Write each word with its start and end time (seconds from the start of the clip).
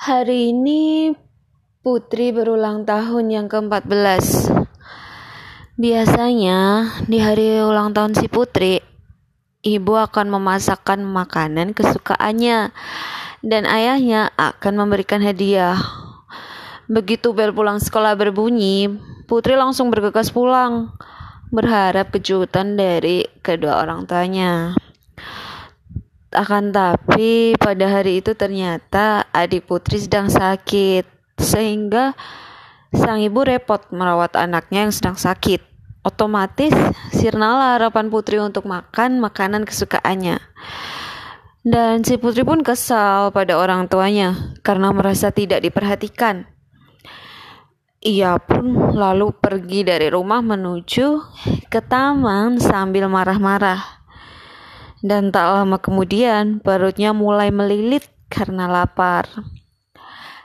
Hari 0.00 0.56
ini 0.56 1.12
Putri 1.84 2.32
berulang 2.32 2.88
tahun 2.88 3.36
yang 3.36 3.52
ke-14. 3.52 4.48
Biasanya 5.76 6.88
di 7.04 7.20
hari 7.20 7.60
ulang 7.60 7.92
tahun 7.92 8.16
si 8.16 8.24
Putri, 8.32 8.80
ibu 9.60 9.92
akan 10.00 10.32
memasakkan 10.32 11.04
makanan 11.04 11.76
kesukaannya 11.76 12.72
dan 13.44 13.62
ayahnya 13.68 14.32
akan 14.40 14.80
memberikan 14.80 15.20
hadiah. 15.20 15.76
Begitu 16.88 17.36
bel 17.36 17.52
pulang 17.52 17.76
sekolah 17.76 18.16
berbunyi, 18.16 18.88
Putri 19.28 19.52
langsung 19.52 19.92
bergegas 19.92 20.32
pulang, 20.32 20.96
berharap 21.52 22.08
kejutan 22.08 22.72
dari 22.72 23.28
kedua 23.44 23.84
orang 23.84 24.08
tuanya. 24.08 24.72
Akan 26.30 26.70
tapi 26.70 27.58
pada 27.58 27.90
hari 27.90 28.22
itu 28.22 28.38
ternyata 28.38 29.26
adik 29.34 29.66
putri 29.66 29.98
sedang 29.98 30.30
sakit 30.30 31.02
sehingga 31.34 32.14
sang 32.94 33.18
ibu 33.18 33.42
repot 33.42 33.82
merawat 33.90 34.38
anaknya 34.38 34.86
yang 34.86 34.94
sedang 34.94 35.18
sakit. 35.18 35.58
Otomatis 36.06 36.70
sirnalah 37.10 37.76
harapan 37.76 38.08
putri 38.08 38.38
untuk 38.38 38.64
makan 38.64 39.18
makanan 39.18 39.66
kesukaannya. 39.66 40.38
Dan 41.60 42.06
si 42.06 42.16
putri 42.16 42.40
pun 42.40 42.64
kesal 42.64 43.34
pada 43.36 43.58
orang 43.58 43.90
tuanya 43.90 44.56
karena 44.64 44.94
merasa 44.94 45.28
tidak 45.28 45.60
diperhatikan. 45.60 46.48
Ia 48.00 48.40
pun 48.40 48.96
lalu 48.96 49.28
pergi 49.36 49.84
dari 49.84 50.08
rumah 50.08 50.40
menuju 50.40 51.20
ke 51.68 51.84
taman 51.84 52.56
sambil 52.56 53.12
marah-marah. 53.12 53.99
Dan 55.00 55.32
tak 55.32 55.48
lama 55.48 55.80
kemudian 55.80 56.60
perutnya 56.60 57.16
mulai 57.16 57.48
melilit 57.48 58.04
karena 58.28 58.68
lapar. 58.68 59.26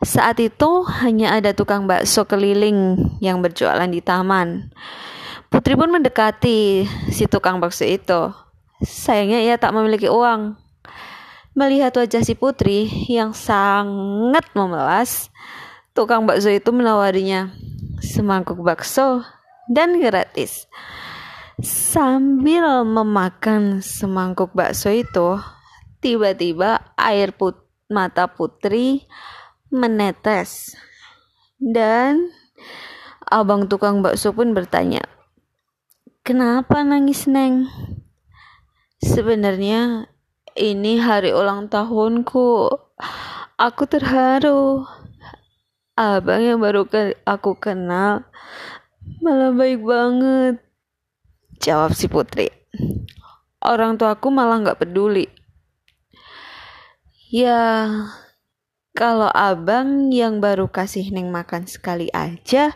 Saat 0.00 0.40
itu 0.40 0.82
hanya 1.04 1.36
ada 1.36 1.52
tukang 1.52 1.84
bakso 1.84 2.24
keliling 2.24 2.98
yang 3.20 3.44
berjualan 3.44 3.86
di 3.86 4.00
taman. 4.00 4.72
Putri 5.52 5.76
pun 5.76 5.92
mendekati 5.92 6.88
si 7.12 7.24
tukang 7.28 7.60
bakso 7.60 7.84
itu. 7.84 8.32
Sayangnya 8.80 9.44
ia 9.44 9.54
tak 9.60 9.76
memiliki 9.76 10.08
uang. 10.08 10.56
Melihat 11.52 11.92
wajah 12.00 12.22
si 12.24 12.32
putri 12.32 12.88
yang 13.10 13.36
sangat 13.36 14.46
memelas, 14.56 15.28
tukang 15.92 16.24
bakso 16.24 16.48
itu 16.48 16.72
menawarinya 16.72 17.52
semangkuk 18.00 18.56
bakso 18.64 19.20
dan 19.68 20.00
gratis. 20.00 20.64
Sambil 21.60 22.88
memakan 22.88 23.84
semangkuk 23.84 24.56
bakso 24.56 24.88
itu, 24.88 25.36
tiba-tiba 26.00 26.80
air 26.96 27.36
put 27.36 27.68
mata 27.92 28.32
putri 28.32 29.04
menetes. 29.68 30.72
Dan 31.60 32.32
abang 33.28 33.68
tukang 33.68 34.00
bakso 34.00 34.32
pun 34.32 34.56
bertanya, 34.56 35.04
"Kenapa 36.24 36.80
nangis, 36.80 37.28
Neng?" 37.28 37.68
Sebenarnya 39.04 40.08
ini 40.56 40.96
hari 40.96 41.36
ulang 41.36 41.68
tahunku. 41.68 42.72
Aku 43.60 43.84
terharu. 43.84 44.88
Abang 45.92 46.40
yang 46.40 46.64
baru 46.64 46.88
aku 47.28 47.60
kenal 47.60 48.24
malah 49.20 49.52
baik 49.52 49.84
banget. 49.84 50.69
Jawab 51.60 51.92
si 51.92 52.08
putri. 52.08 52.48
Orang 53.60 54.00
tuaku 54.00 54.32
malah 54.32 54.64
nggak 54.64 54.80
peduli. 54.80 55.28
Ya, 57.28 57.86
kalau 58.96 59.28
abang 59.28 60.08
yang 60.08 60.40
baru 60.40 60.72
kasih 60.72 61.12
Neng 61.12 61.28
makan 61.28 61.68
sekali 61.68 62.08
aja 62.16 62.72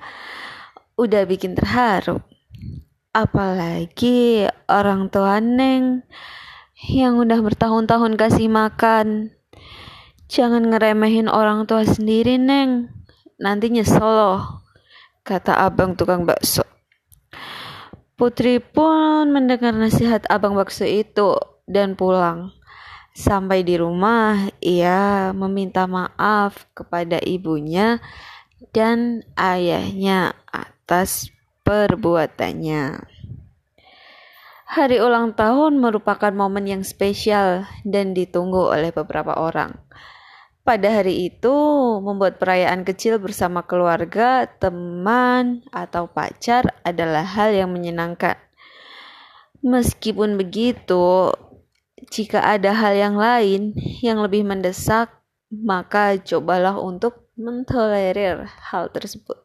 udah 1.01 1.25
bikin 1.25 1.57
terharu. 1.57 2.21
Apalagi 3.17 4.45
orang 4.69 5.09
tua 5.09 5.41
Neng 5.41 6.05
yang 6.93 7.17
udah 7.17 7.41
bertahun-tahun 7.41 8.21
kasih 8.21 8.53
makan. 8.53 9.33
Jangan 10.29 10.69
ngeremehin 10.69 11.33
orang 11.33 11.65
tua 11.65 11.89
sendiri, 11.89 12.37
Neng. 12.37 12.93
Nanti 13.41 13.73
nyesel 13.73 14.05
loh, 14.05 14.69
kata 15.25 15.57
abang 15.57 15.97
tukang 15.97 16.29
bakso. 16.29 16.74
Putri 18.15 18.63
pun 18.63 19.35
mendengar 19.35 19.75
nasihat 19.75 20.23
abang 20.31 20.55
bakso 20.55 20.87
itu 20.87 21.35
dan 21.67 21.99
pulang. 21.99 22.55
Sampai 23.11 23.67
di 23.67 23.75
rumah, 23.75 24.55
ia 24.63 25.35
meminta 25.35 25.91
maaf 25.91 26.67
kepada 26.79 27.19
ibunya 27.23 27.99
dan 28.71 29.27
ayahnya 29.35 30.35
atas 30.47 31.35
perbuatannya. 31.67 33.03
Hari 34.75 34.99
ulang 34.99 35.35
tahun 35.35 35.83
merupakan 35.83 36.31
momen 36.31 36.71
yang 36.71 36.83
spesial 36.87 37.67
dan 37.83 38.15
ditunggu 38.15 38.75
oleh 38.75 38.91
beberapa 38.91 39.39
orang 39.39 39.75
pada 40.65 40.89
hari 40.89 41.29
itu 41.29 41.55
membuat 42.01 42.41
perayaan 42.41 42.89
kecil 42.89 43.21
bersama 43.21 43.61
keluarga, 43.69 44.49
teman, 44.49 45.61
atau 45.69 46.09
pacar 46.09 46.73
adalah 46.81 47.23
hal 47.23 47.53
yang 47.53 47.69
menyenangkan. 47.69 48.41
Meskipun 49.61 50.41
begitu, 50.41 51.33
jika 52.09 52.41
ada 52.41 52.73
hal 52.73 52.97
yang 52.97 53.17
lain 53.21 53.77
yang 54.01 54.25
lebih 54.25 54.41
mendesak, 54.41 55.13
maka 55.53 56.17
cobalah 56.17 56.81
untuk 56.81 57.29
mentolerir 57.37 58.49
hal 58.73 58.89
tersebut. 58.89 59.44